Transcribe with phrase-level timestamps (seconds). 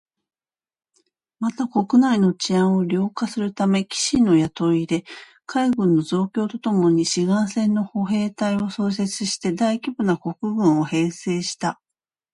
[1.39, 5.03] また、国内の治安を良化するため、騎士の雇い入れ、
[5.45, 11.79] 海軍の増強とともに志願制の歩兵隊を創設して大規模な国軍を編成した